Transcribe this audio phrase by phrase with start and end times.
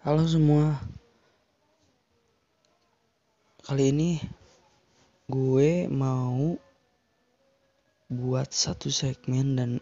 [0.00, 0.80] Halo semua.
[3.60, 4.16] Kali ini
[5.28, 6.56] gue mau
[8.08, 9.76] buat satu segmen dan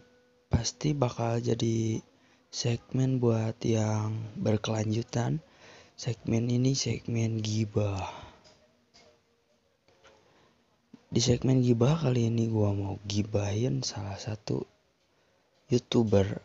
[0.51, 2.03] pasti bakal jadi
[2.51, 5.39] segmen buat yang berkelanjutan.
[5.95, 8.11] Segmen ini segmen gibah.
[11.07, 14.67] Di segmen gibah kali ini gue mau gibahin salah satu
[15.71, 16.43] youtuber.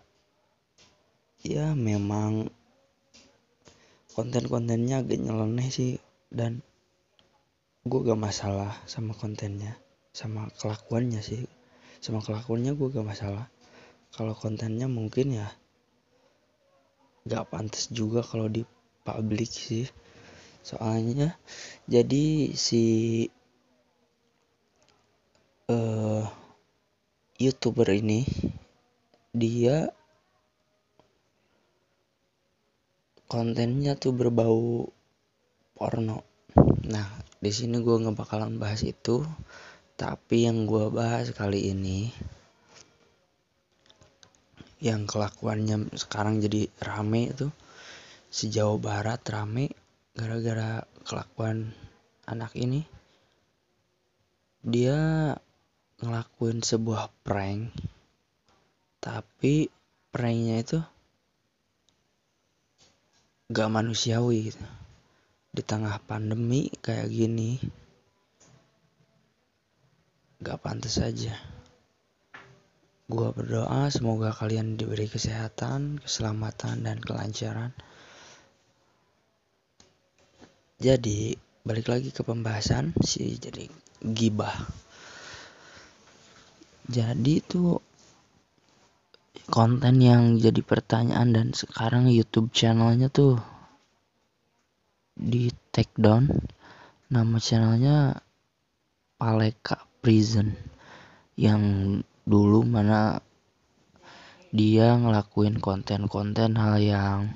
[1.43, 2.55] Ya memang
[4.15, 5.99] konten-kontennya agak nyeleneh sih
[6.31, 6.63] dan
[7.85, 9.77] gue gak masalah sama kontennya
[10.15, 11.43] sama kelakuannya sih.
[11.99, 13.51] Sama kelakuannya gue gak masalah.
[14.15, 15.51] Kalau kontennya mungkin ya
[17.27, 18.63] gak pantas juga kalau di
[19.03, 19.91] publik sih.
[20.65, 21.35] Soalnya
[21.91, 23.27] jadi si
[25.69, 26.25] uh,
[27.37, 28.25] youtuber ini
[29.35, 29.91] dia
[33.27, 34.89] kontennya tuh berbau
[35.75, 36.23] porno.
[36.87, 37.09] Nah
[37.41, 39.25] di sini gue nggak bakalan bahas itu
[39.95, 42.11] tapi yang gue bahas kali ini
[44.85, 47.49] yang kelakuannya sekarang jadi rame itu
[48.29, 49.73] sejauh barat rame
[50.13, 51.73] gara-gara kelakuan
[52.29, 52.85] anak ini.
[54.65, 55.33] Dia
[56.01, 57.73] ngelakuin sebuah prank
[59.05, 59.69] tapi
[60.09, 60.79] pranknya itu
[63.51, 64.67] gak manusiawi gitu.
[65.55, 67.61] Di tengah pandemi kayak gini
[70.45, 71.33] gak pantas saja
[73.05, 77.73] gua berdoa semoga kalian diberi kesehatan keselamatan dan kelancaran.
[80.81, 83.69] Jadi balik lagi ke pembahasan si jadi
[84.01, 84.53] gibah.
[86.89, 87.81] Jadi tuh
[89.49, 93.37] konten yang jadi pertanyaan dan sekarang YouTube channelnya tuh
[95.15, 96.33] di take down.
[97.13, 98.19] Nama channelnya
[99.21, 100.53] Paleka Prison
[101.37, 101.63] yang
[102.25, 103.21] dulu mana
[104.55, 107.35] dia ngelakuin konten-konten hal yang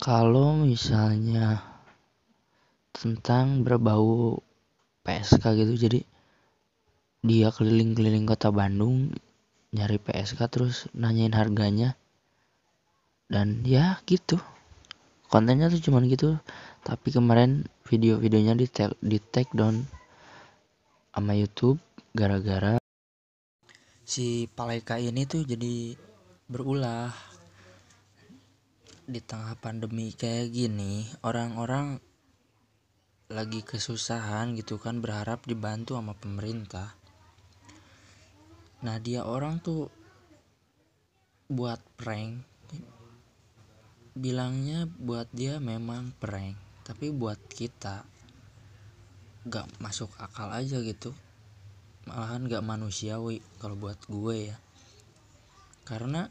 [0.00, 1.60] kalau misalnya
[2.96, 4.40] tentang berbau
[5.04, 6.00] PSK gitu jadi
[7.20, 9.12] dia keliling-keliling kota Bandung
[9.74, 11.98] nyari PSK terus nanyain harganya.
[13.26, 14.38] Dan ya gitu.
[15.26, 16.38] Kontennya tuh cuman gitu.
[16.86, 19.86] Tapi kemarin video-videonya di take, di take down
[21.10, 21.80] sama YouTube
[22.12, 22.78] gara-gara
[24.06, 25.98] si Paleka ini tuh jadi
[26.46, 27.10] berulah.
[29.06, 31.98] Di tengah pandemi kayak gini orang-orang
[33.30, 36.94] lagi kesusahan gitu kan berharap dibantu sama pemerintah
[38.86, 39.90] nah dia orang tuh
[41.50, 42.46] buat prank.
[44.14, 46.54] Bilangnya buat dia memang prank
[46.86, 48.06] tapi buat kita
[49.50, 51.10] gak masuk akal aja gitu.
[52.06, 54.56] Malahan gak manusiawi kalau buat gue ya.
[55.82, 56.30] Karena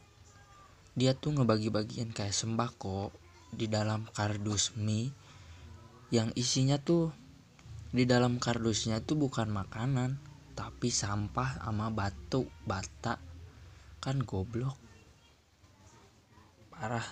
[0.96, 3.12] dia tuh ngebagi-bagiin kayak sembako
[3.52, 5.12] di dalam kardus mie
[6.08, 7.12] yang isinya tuh
[7.92, 10.16] di dalam kardusnya tuh bukan makanan
[10.56, 13.20] tapi sampah sama batu bata
[14.00, 14.80] kan goblok.
[16.72, 17.04] Parah.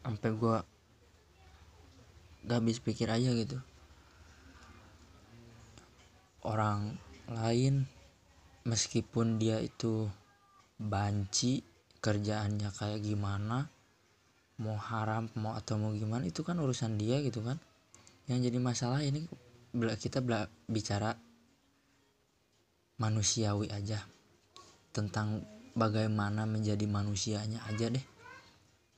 [0.00, 0.56] Sampai gue
[2.48, 3.60] gak habis pikir aja gitu.
[6.40, 6.96] Orang
[7.28, 7.84] lain
[8.64, 10.08] meskipun dia itu
[10.80, 11.60] banci
[12.00, 13.68] kerjaannya kayak gimana
[14.62, 17.60] mau haram mau atau mau gimana itu kan urusan dia gitu kan.
[18.32, 19.28] Yang jadi masalah ini
[19.76, 20.24] kita
[20.64, 21.12] bicara
[22.98, 24.04] manusiawi aja.
[24.92, 25.42] Tentang
[25.78, 28.02] bagaimana menjadi manusianya aja deh.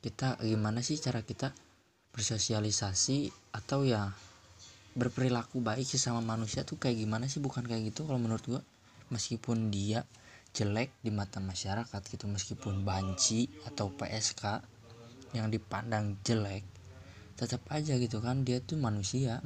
[0.00, 1.52] Kita gimana sih cara kita
[2.10, 4.10] bersosialisasi atau ya
[4.96, 7.38] berperilaku baik sih sama manusia tuh kayak gimana sih?
[7.38, 8.62] Bukan kayak gitu kalau menurut gua.
[9.12, 10.02] Meskipun dia
[10.50, 14.62] jelek di mata masyarakat gitu meskipun banci atau PSK
[15.30, 16.66] yang dipandang jelek
[17.40, 19.40] tetap aja gitu kan dia tuh manusia.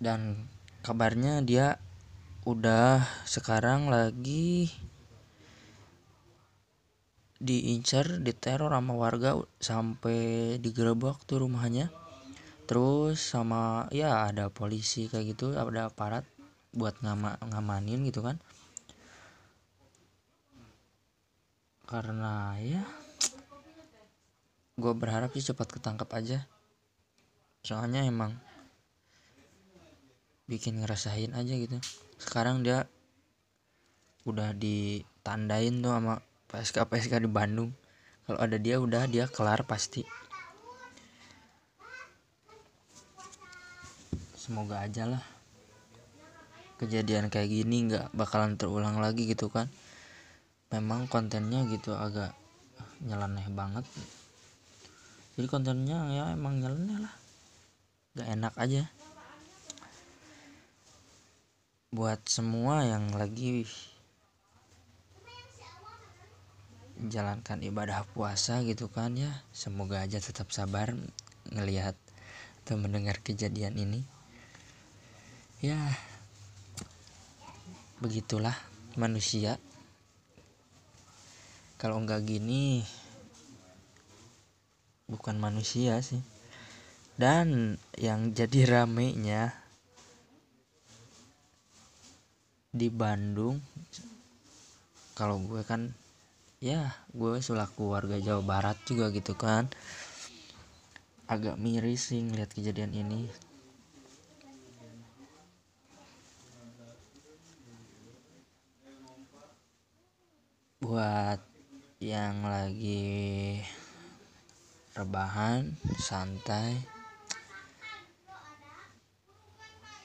[0.00, 0.48] Dan
[0.88, 1.76] kabarnya dia
[2.48, 4.72] udah sekarang lagi
[7.36, 11.92] diincar diteror sama warga sampai digerebek tuh rumahnya.
[12.64, 16.24] Terus sama ya ada polisi kayak gitu ada aparat
[16.72, 18.40] buat ngama ngamanin gitu kan.
[21.84, 22.80] Karena ya
[24.80, 26.48] gue berharap sih cepat ketangkap aja.
[27.60, 28.47] Soalnya emang
[30.48, 31.76] bikin ngerasain aja gitu.
[32.16, 32.88] Sekarang dia
[34.24, 37.70] udah ditandain tuh sama PSK PSK di Bandung.
[38.24, 40.02] Kalau ada dia udah dia kelar pasti.
[44.34, 45.22] Semoga aja lah.
[46.80, 49.68] Kejadian kayak gini nggak bakalan terulang lagi gitu kan.
[50.72, 52.32] Memang kontennya gitu agak
[53.04, 53.84] nyeleneh banget.
[55.36, 57.14] Jadi kontennya ya emang nyeleneh lah.
[58.16, 58.88] Gak enak aja
[61.88, 63.64] buat semua yang lagi
[66.98, 70.92] menjalankan ibadah puasa gitu kan ya semoga aja tetap sabar
[71.48, 71.94] ngelihat
[72.68, 74.04] atau mendengar kejadian ini.
[75.64, 75.80] Ya
[78.04, 78.52] begitulah
[78.92, 79.56] manusia.
[81.80, 82.84] Kalau nggak gini
[85.08, 86.20] bukan manusia sih.
[87.16, 89.67] Dan yang jadi ramenya
[92.68, 93.56] di Bandung
[95.18, 95.90] kalau gue kan
[96.58, 99.66] ya gue selaku warga Jawa Barat juga gitu kan.
[101.26, 103.26] Agak miris sih ngeliat kejadian ini.
[110.78, 111.42] Buat
[111.98, 113.58] yang lagi
[114.94, 116.78] rebahan santai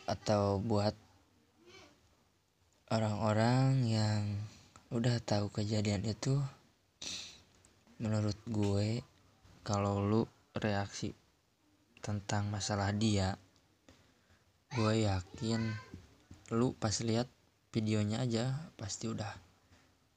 [0.10, 1.03] atau buat
[2.94, 4.22] orang-orang yang
[4.94, 6.38] udah tahu kejadian itu
[7.98, 9.01] menurut gue
[9.66, 11.10] kalau lu reaksi
[12.06, 13.34] tentang masalah dia
[14.78, 15.74] gue yakin
[16.54, 17.25] lu pas lihat
[17.74, 19.34] videonya aja pasti udah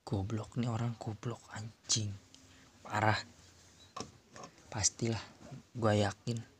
[0.04, 2.12] goblok nih orang goblok anjing
[2.84, 3.16] parah.
[4.68, 5.24] Pastilah
[5.72, 6.55] gue yakin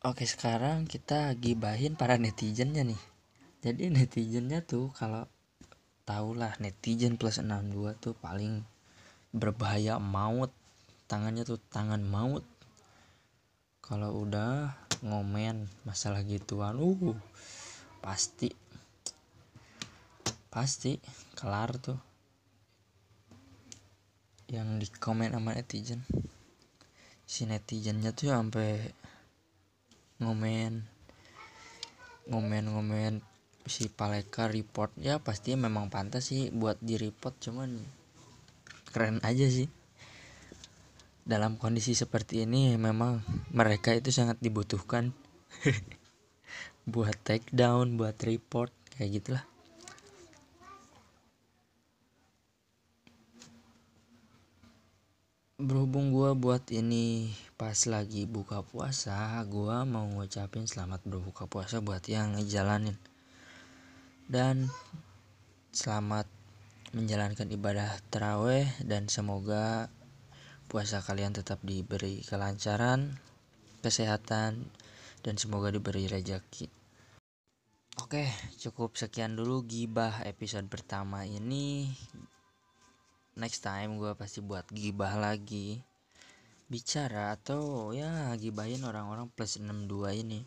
[0.00, 3.02] oke sekarang kita gibahin para netizennya nih.
[3.60, 5.28] Jadi netizennya tuh kalau
[6.08, 8.64] tau lah netizen plus 62 tuh paling
[9.36, 10.48] berbahaya maut.
[11.04, 12.46] Tangannya tuh tangan maut.
[13.84, 14.72] Kalau udah
[15.04, 17.16] ngomen masalah gituan uh
[18.00, 18.52] pasti
[20.48, 20.96] pasti
[21.36, 22.00] kelar tuh
[24.48, 26.00] yang di komen sama netizen.
[27.28, 28.90] Si netizennya tuh sampai
[30.20, 30.86] ngomen.
[32.30, 33.14] Ngomen ngomen
[33.66, 37.80] si Paleka report ya pasti memang pantas sih buat di report cuman
[38.94, 39.66] keren aja sih.
[41.26, 45.10] Dalam kondisi seperti ini memang mereka itu sangat dibutuhkan.
[46.90, 49.49] Buat take down buat report kayak gitulah
[55.60, 62.00] berhubung gua buat ini pas lagi buka puasa gua mau ngucapin selamat berbuka puasa buat
[62.08, 62.96] yang ngejalanin
[64.30, 64.72] dan
[65.76, 66.24] selamat
[66.96, 69.92] menjalankan ibadah terawih dan semoga
[70.66, 73.18] puasa kalian tetap diberi kelancaran,
[73.82, 74.70] kesehatan,
[75.22, 76.70] dan semoga diberi rezeki.
[77.98, 81.90] Oke, cukup sekian dulu gibah episode pertama ini.
[83.40, 85.80] Next time gue pasti buat gibah lagi.
[86.68, 90.44] Bicara atau ya gibahin orang-orang plus 62 ini.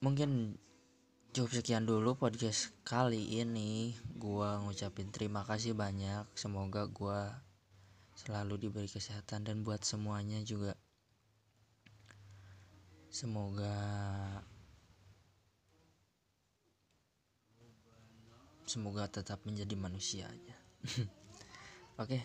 [0.00, 0.54] Mungkin
[1.36, 7.44] cukup sekian dulu podcast kali ini gua ngucapin terima kasih banyak semoga gua
[8.16, 10.72] selalu diberi kesehatan dan buat semuanya juga
[13.12, 13.76] semoga
[18.64, 20.32] semoga tetap menjadi manusia
[22.02, 22.18] oke.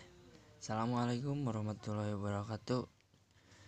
[0.62, 3.01] Assalamualaikum warahmatullahi wabarakatuh